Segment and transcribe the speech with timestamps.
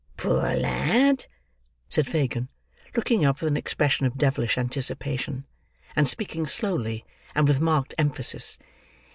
[0.17, 1.27] Poor lad!"
[1.87, 2.49] said Fagin,
[2.95, 5.45] looking up with an expression of devilish anticipation,
[5.95, 8.57] and speaking slowly and with marked emphasis.